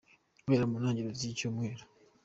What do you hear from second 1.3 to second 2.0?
Cyumweru.